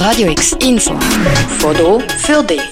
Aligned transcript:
Radio 0.00 0.30
X 0.30 0.56
Info. 0.66 0.94
Foto 1.58 2.00
für 2.00 2.42
dich. 2.42 2.62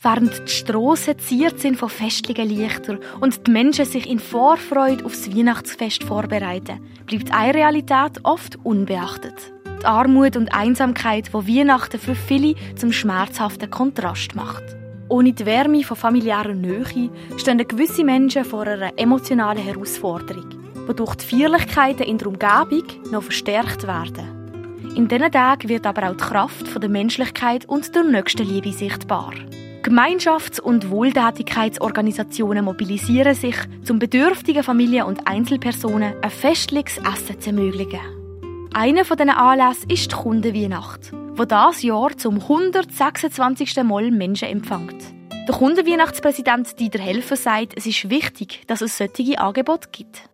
Während 0.00 0.46
die 0.46 0.52
Strassen 0.52 1.18
ziert 1.18 1.58
sind 1.58 1.76
von 1.76 1.88
festlichen 1.88 2.48
Lichtern 2.48 3.00
und 3.20 3.48
die 3.48 3.50
Menschen 3.50 3.84
sich 3.86 4.08
in 4.08 4.20
Vorfreude 4.20 5.04
aufs 5.04 5.34
Weihnachtsfest 5.34 6.04
vorbereiten, 6.04 6.80
bleibt 7.06 7.34
eine 7.34 7.52
Realität 7.52 8.20
oft 8.22 8.64
unbeachtet. 8.64 9.34
Die 9.82 9.86
Armut 9.86 10.36
und 10.36 10.54
Einsamkeit, 10.54 11.34
wo 11.34 11.44
Weihnachten 11.44 11.98
für 11.98 12.14
viele 12.14 12.54
zum 12.76 12.92
schmerzhaften 12.92 13.70
Kontrast 13.70 14.36
macht. 14.36 14.62
Ohne 15.08 15.32
die 15.32 15.46
Wärme 15.46 15.82
von 15.82 15.96
familiärer 15.96 16.54
Nähe 16.54 17.10
stehen 17.36 17.66
gewisse 17.66 18.04
Menschen 18.04 18.44
vor 18.44 18.68
einer 18.68 18.96
emotionalen 18.96 19.64
Herausforderung, 19.64 20.59
wodurch 20.90 21.14
die 21.14 21.26
Feierlichkeiten 21.26 22.04
in 22.04 22.18
der 22.18 22.26
Umgebung 22.26 22.82
noch 23.12 23.22
verstärkt 23.22 23.86
werden. 23.86 24.82
In 24.96 25.06
diesen 25.06 25.30
Tagen 25.30 25.68
wird 25.68 25.86
aber 25.86 26.10
auch 26.10 26.16
die 26.16 26.24
Kraft 26.24 26.82
der 26.82 26.90
Menschlichkeit 26.90 27.64
und 27.66 27.94
der 27.94 28.02
nächsten 28.02 28.44
Liebe 28.44 28.72
sichtbar. 28.72 29.32
Gemeinschafts- 29.84 30.60
und 30.60 30.90
Wohltätigkeitsorganisationen 30.90 32.64
mobilisieren 32.64 33.36
sich, 33.36 33.54
um 33.88 34.00
bedürftigen 34.00 34.64
Familien 34.64 35.06
und 35.06 35.28
Einzelpersonen 35.28 36.14
ein 36.22 36.30
festliches 36.30 36.98
Essen 36.98 37.40
zu 37.40 37.50
ermöglichen. 37.50 38.00
Einer 38.74 39.04
von 39.04 39.16
diesen 39.16 39.30
Anlässen 39.30 39.90
ist 39.90 40.10
die 40.10 40.16
Kundenweihnacht, 40.16 41.12
wo 41.34 41.44
das 41.44 41.82
Jahr 41.82 42.16
zum 42.16 42.40
126. 42.40 43.76
Mal 43.84 44.10
Menschen 44.10 44.48
empfängt. 44.48 44.96
Der 45.48 45.54
Kundenweihnachtspräsident 45.54 46.80
Dieter 46.80 46.98
Helfer 46.98 47.36
sagt, 47.36 47.74
es 47.76 47.86
ist 47.86 48.10
wichtig, 48.10 48.64
dass 48.66 48.80
es 48.80 48.98
solche 48.98 49.38
Angebote 49.38 49.88
gibt. 49.92 50.30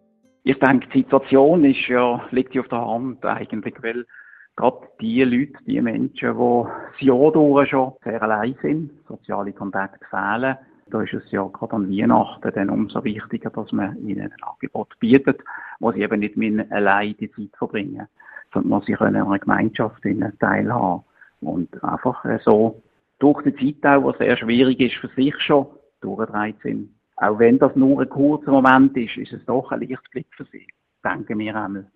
Ich 0.48 0.60
denke, 0.60 0.86
die 0.94 0.98
Situation 1.00 1.64
ist 1.64 1.88
ja, 1.88 2.24
liegt 2.30 2.54
ja 2.54 2.60
auf 2.60 2.68
der 2.68 2.86
Hand 2.86 3.24
eigentlich, 3.26 3.82
weil 3.82 4.06
gerade 4.54 4.86
die 5.00 5.24
Leute, 5.24 5.54
die 5.66 5.80
Menschen, 5.80 6.38
die 6.38 6.64
das 6.92 7.00
Jahr 7.00 7.32
durch 7.32 7.68
schon 7.70 7.94
sehr 8.04 8.22
allein 8.22 8.54
sind, 8.62 8.92
soziale 9.08 9.52
Kontakte 9.52 10.06
fehlen, 10.08 10.56
da 10.86 11.02
ist 11.02 11.14
es 11.14 11.28
ja 11.32 11.42
gerade 11.48 11.74
an 11.74 11.90
Weihnachten 11.90 12.52
dann 12.54 12.70
umso 12.70 13.02
wichtiger, 13.02 13.50
dass 13.50 13.72
man 13.72 13.96
ihnen 14.06 14.30
ein 14.30 14.42
Angebot 14.42 14.96
bietet, 15.00 15.42
wo 15.80 15.90
sie 15.90 16.02
eben 16.02 16.20
nicht 16.20 16.36
mit 16.36 16.70
allein 16.70 17.16
die 17.18 17.32
Zeit 17.32 17.50
verbringen, 17.58 18.06
sondern 18.54 18.82
sie 18.82 18.92
können 18.92 19.16
an 19.16 19.26
einer 19.26 19.40
Gemeinschaft 19.40 20.00
teilhaben 20.38 21.02
und 21.40 21.82
einfach 21.82 22.24
so 22.44 22.80
durch 23.18 23.42
die 23.42 23.80
Zeit 23.80 23.96
auch, 23.96 24.04
was 24.04 24.18
sehr 24.18 24.36
schwierig 24.36 24.78
ist 24.78 24.94
für 24.94 25.08
sich 25.20 25.34
schon, 25.40 25.66
durchgedreht 26.02 26.60
sind. 26.62 26.95
Auch 27.16 27.38
wenn 27.38 27.58
das 27.58 27.74
nur 27.74 28.02
ein 28.02 28.08
kurzer 28.08 28.50
Moment 28.50 28.96
ist, 28.96 29.16
ist 29.16 29.32
es 29.32 29.44
doch 29.46 29.70
ein 29.72 29.80
Lichtblick 29.80 30.26
für 30.36 30.44
sie, 30.52 30.66
denken 31.04 31.38
wir 31.38 31.54
einmal. 31.56 31.90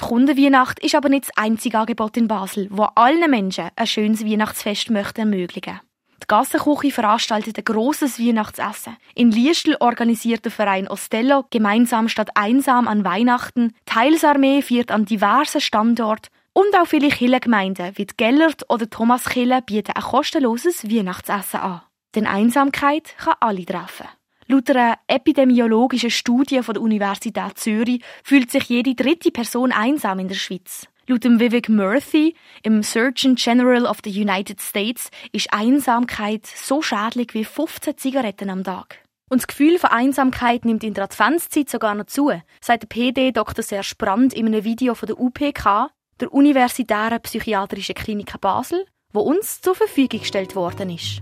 Die 0.00 0.04
Kundenweihnacht 0.04 0.80
ist 0.80 0.96
aber 0.96 1.08
nicht 1.08 1.28
das 1.28 1.36
einzige 1.36 1.78
Angebot 1.78 2.16
in 2.16 2.26
Basel, 2.26 2.66
wo 2.70 2.82
allen 2.96 3.30
Menschen 3.30 3.68
ein 3.76 3.86
schönes 3.86 4.24
Weihnachtsfest 4.24 4.90
möchte 4.90 5.20
ermöglichen. 5.20 5.80
Die 6.20 6.26
Gassenküche 6.26 6.90
veranstaltet 6.90 7.58
ein 7.58 7.64
grosses 7.64 8.18
Weihnachtsessen. 8.18 8.96
In 9.14 9.30
Liestl 9.30 9.76
organisiert 9.78 10.44
der 10.44 10.52
Verein 10.52 10.88
Ostello 10.88 11.44
gemeinsam 11.50 12.08
statt 12.08 12.30
einsam 12.34 12.88
an 12.88 13.04
Weihnachten. 13.04 13.74
Die 13.88 13.94
Heilsarmee 13.94 14.62
feiert 14.62 14.90
an 14.90 15.04
diversen 15.04 15.60
Standorten 15.60 16.30
und 16.52 16.74
auch 16.76 16.86
viele 16.86 17.10
Kirchengemeinden 17.10 17.92
wie 17.96 18.06
die 18.06 18.16
Gellert 18.16 18.68
oder 18.68 18.88
Thomas 18.88 19.26
Kille 19.26 19.60
bieten 19.62 19.92
ein 19.94 20.02
kostenloses 20.02 20.90
Weihnachtsessen 20.90 21.60
an. 21.60 21.82
Denn 22.14 22.26
Einsamkeit 22.26 23.14
kann 23.18 23.34
alle 23.40 23.64
treffen. 23.66 24.08
Laut 24.46 24.68
einer 24.70 24.98
epidemiologischen 25.06 26.10
Studie 26.10 26.62
von 26.62 26.74
der 26.74 26.82
Universität 26.82 27.56
Zürich 27.56 28.02
fühlt 28.22 28.50
sich 28.50 28.64
jede 28.64 28.94
dritte 28.94 29.30
Person 29.30 29.72
einsam 29.72 30.18
in 30.18 30.28
der 30.28 30.34
Schweiz. 30.34 30.86
Laut 31.06 31.24
dem 31.24 31.40
Vivek 31.40 31.68
Murthy, 31.68 32.34
im 32.62 32.82
Surgeon 32.82 33.34
General 33.34 33.86
of 33.86 33.98
the 34.04 34.10
United 34.10 34.60
States, 34.60 35.10
ist 35.32 35.52
Einsamkeit 35.52 36.46
so 36.46 36.82
schädlich 36.82 37.34
wie 37.34 37.44
15 37.44 37.98
Zigaretten 37.98 38.50
am 38.50 38.64
Tag. 38.64 38.98
Und 39.30 39.42
das 39.42 39.46
Gefühl 39.46 39.78
von 39.78 39.90
Einsamkeit 39.90 40.64
nimmt 40.64 40.84
in 40.84 40.94
der 40.94 41.04
Adventszeit 41.04 41.68
sogar 41.68 41.94
noch 41.94 42.06
zu, 42.06 42.30
sagt 42.60 42.82
der 42.82 42.88
PD 42.88 43.32
Dr. 43.32 43.62
Serge 43.62 43.94
Brandt 43.98 44.34
in 44.34 44.46
einem 44.46 44.64
Video 44.64 44.94
von 44.94 45.06
der 45.06 45.18
UPK, 45.18 45.90
der 46.20 46.32
Universitären 46.32 47.20
Psychiatrischen 47.20 47.94
Klinik 47.94 48.40
Basel, 48.40 48.84
wo 49.12 49.20
uns 49.20 49.60
zur 49.60 49.74
Verfügung 49.74 50.20
gestellt 50.20 50.54
worden 50.54 50.90
ist. 50.90 51.20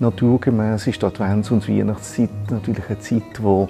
Naturgemäß 0.00 0.86
ist 0.86 1.02
die 1.02 1.06
Advents- 1.06 1.50
und 1.50 1.68
Weihnachtszeit 1.68 2.30
natürlich 2.50 2.88
eine 2.88 3.00
Zeit, 3.00 3.42
wo 3.42 3.68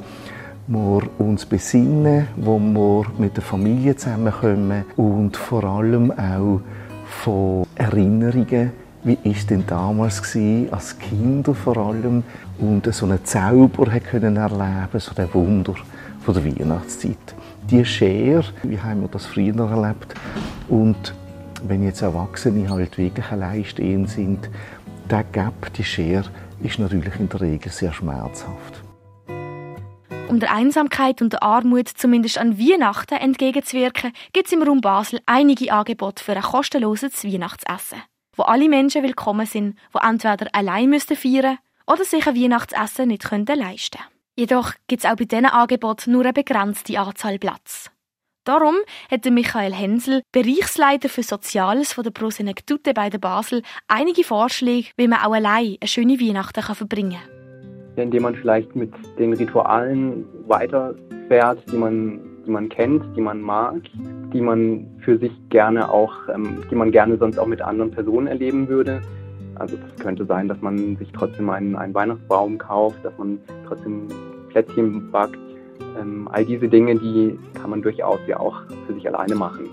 wir 0.67 1.01
uns 1.19 1.47
besinnen, 1.47 2.29
wo 2.37 2.59
wir 2.59 3.07
mit 3.17 3.37
der 3.39 3.43
Familie 3.43 3.97
zusammenkommen 3.97 4.85
und 4.97 5.39
vor 5.39 5.65
allem 5.65 6.11
auch 6.11 6.61
von 7.07 7.67
Erinnerungen, 7.77 8.73
wie 9.05 9.17
ist 9.23 9.49
denn 9.49 9.65
damals 9.67 10.23
gewesen, 10.23 10.69
als 10.71 10.99
Kinder 10.99 11.55
vor 11.55 11.79
allem 11.79 12.23
und 12.59 12.93
so 12.93 13.07
einen 13.07 13.25
Zauber 13.25 13.87
können 13.99 14.37
erleben, 14.37 14.99
so 14.99 15.13
ein 15.17 15.33
Wunder 15.33 15.77
von 16.21 16.35
der 16.35 16.45
Weihnachtszeit. 16.45 17.17
Die 17.71 17.83
Schere, 17.87 18.45
wie 18.65 18.79
haben 18.79 19.01
wir 19.01 19.09
das 19.09 19.25
früher 19.25 19.59
erlebt 19.59 20.15
und 20.69 21.15
wenn 21.67 21.83
jetzt 21.85 22.03
Erwachsene 22.03 22.69
halt 22.69 22.99
wirklich 22.99 23.33
allein 23.33 23.65
stehen 23.65 24.07
sind, 24.07 24.51
der 25.09 25.25
Gap, 25.25 25.73
die 25.75 25.85
Schere, 25.85 26.31
ist 26.63 26.79
natürlich 26.79 27.17
in 27.19 27.29
der 27.29 27.41
Regel 27.41 27.73
sehr 27.73 27.93
schmerzhaft. 27.93 28.83
Um 30.29 30.41
der 30.41 30.53
Einsamkeit 30.53 31.23
und 31.23 31.33
der 31.33 31.43
Armut 31.43 31.89
zumindest 31.89 32.37
an 32.37 32.59
Weihnachten 32.59 33.15
entgegenzuwirken, 33.15 34.13
gibt 34.33 34.47
es 34.47 34.53
im 34.53 34.63
Raum 34.63 34.83
Basel 34.83 35.21
einige 35.25 35.73
Angebote 35.73 36.23
für 36.23 36.37
ein 36.37 36.43
kostenloses 36.43 37.25
Weihnachtsessen, 37.25 38.03
wo 38.37 38.43
alle 38.43 38.69
Menschen 38.69 39.03
willkommen 39.03 39.47
sind, 39.47 39.79
die 39.95 40.07
entweder 40.07 40.49
allein 40.53 40.91
müssten 40.91 41.17
feiern 41.17 41.59
oder 41.87 42.05
sich 42.05 42.27
ein 42.27 42.37
Weihnachtsessen 42.37 43.09
nicht 43.09 43.25
leisten 43.31 43.49
können. 43.49 44.13
Jedoch 44.37 44.75
gibt 44.87 45.03
es 45.03 45.11
auch 45.11 45.17
bei 45.17 45.25
diesen 45.25 45.47
Angeboten 45.47 46.13
nur 46.13 46.25
eine 46.25 46.33
begrenzte 46.35 47.01
Anzahl 47.01 47.39
Platz. 47.39 47.91
Darum 48.49 48.77
hat 49.11 49.27
Michael 49.27 49.75
Hensel, 49.75 50.23
Bereichsleiter 50.33 51.11
für 51.11 51.23
Soziales 51.23 51.93
von 51.93 52.03
der 52.03 52.13
Prosenektute 52.13 52.95
bei 52.95 53.11
der 53.11 53.19
Basel, 53.19 53.61
einige 53.89 54.25
Vorschläge, 54.25 54.89
wie 54.97 55.07
man 55.07 55.19
auch 55.19 55.35
allein 55.35 55.77
eine 55.79 55.87
schöne 55.87 56.19
Weihnachten 56.19 56.63
verbringen 56.63 57.19
kann. 57.21 58.05
Indem 58.05 58.23
man 58.23 58.35
vielleicht 58.35 58.75
mit 58.75 58.91
den 59.19 59.35
Ritualen 59.35 60.25
weiterfährt, 60.47 61.63
die 61.71 61.77
man, 61.77 62.21
die 62.47 62.51
man 62.51 62.71
kennt, 62.71 63.05
die 63.15 63.21
man 63.21 63.43
mag, 63.43 63.83
die 64.33 64.41
man 64.41 64.87
für 65.05 65.19
sich 65.19 65.33
gerne 65.51 65.91
auch, 65.91 66.15
ähm, 66.35 66.63
die 66.71 66.75
man 66.75 66.91
gerne 66.91 67.19
sonst 67.19 67.39
auch 67.39 67.47
mit 67.47 67.61
anderen 67.61 67.91
Personen 67.91 68.29
erleben 68.29 68.67
würde. 68.67 69.03
Also 69.57 69.77
das 69.77 69.95
könnte 70.03 70.25
sein, 70.25 70.49
dass 70.49 70.63
man 70.63 70.97
sich 70.97 71.13
trotzdem 71.13 71.51
einen, 71.51 71.77
einen 71.77 71.93
Weihnachtsbaum 71.93 72.57
kauft, 72.57 73.05
dass 73.05 73.13
man 73.19 73.41
trotzdem 73.67 74.09
Plätzchen 74.49 75.11
backt, 75.11 75.37
ähm, 75.99 76.29
all 76.33 76.45
diese 76.45 76.69
Dinge, 76.69 76.97
die 76.97 77.39
kann 77.55 77.71
man 77.71 77.83
durchaus 77.83 78.21
ja 78.27 78.39
auch 78.39 78.63
für 78.87 78.95
sich 78.95 79.07
alleine 79.07 79.35
machen. 79.35 79.69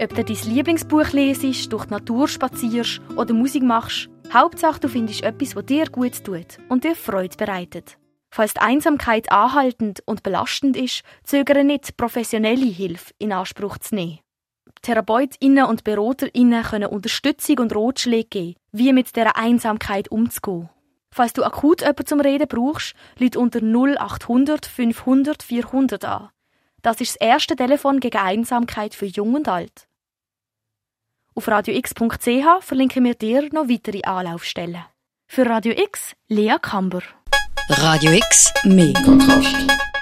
Ob 0.00 0.14
du 0.14 0.24
dein 0.24 0.54
Lieblingsbuch 0.54 1.12
lesest, 1.12 1.72
durch 1.72 1.86
die 1.86 1.90
Natur 1.90 2.28
spazierst 2.28 3.00
oder 3.16 3.34
Musik 3.34 3.64
machst, 3.64 4.08
Hauptsache 4.32 4.80
du 4.80 4.88
findest 4.88 5.22
etwas, 5.22 5.56
was 5.56 5.66
dir 5.66 5.86
gut 5.86 6.22
tut 6.24 6.58
und 6.68 6.84
dir 6.84 6.94
Freude 6.94 7.36
bereitet. 7.36 7.98
Falls 8.30 8.54
die 8.54 8.60
Einsamkeit 8.60 9.32
anhaltend 9.32 10.00
und 10.06 10.22
belastend 10.22 10.76
ist, 10.76 11.02
zögere 11.24 11.64
nicht, 11.64 11.96
professionelle 11.96 12.66
Hilfe 12.66 13.12
in 13.18 13.32
Anspruch 13.32 13.78
zu 13.78 13.94
nehmen. 13.94 14.18
TherapeutInnen 14.82 15.64
und 15.64 15.82
BeraterInnen 15.82 16.62
können 16.62 16.90
Unterstützung 16.90 17.58
und 17.58 17.74
Ratschläge 17.74 18.28
geben, 18.28 18.54
wie 18.70 18.92
mit 18.92 19.16
dieser 19.16 19.36
Einsamkeit 19.36 20.10
umzugehen. 20.10 20.68
Falls 21.18 21.32
du 21.32 21.42
akut 21.42 21.80
jemanden 21.80 22.06
zum 22.06 22.20
Reden 22.20 22.46
brauchst, 22.46 22.94
lüt 23.18 23.34
unter 23.34 23.58
0800 23.60 24.64
500 24.64 25.42
400 25.42 26.04
an. 26.04 26.28
Das 26.80 27.00
ist 27.00 27.16
das 27.16 27.20
erste 27.28 27.56
Telefon 27.56 27.98
gegen 27.98 28.18
Einsamkeit 28.18 28.94
für 28.94 29.06
Jung 29.06 29.34
und 29.34 29.48
Alt. 29.48 29.88
Auf 31.34 31.48
radiox.ch 31.48 32.60
verlinken 32.60 33.04
wir 33.04 33.16
dir 33.16 33.48
noch 33.52 33.68
weitere 33.68 34.02
Anlaufstellen. 34.02 34.84
Für 35.26 35.44
Radio 35.44 35.72
X, 35.72 36.14
Lea 36.28 36.54
Kamber. 36.62 37.02
Radio 37.68 38.12
X, 38.12 38.52
mehr 38.62 38.92
Kontrast. 39.02 39.97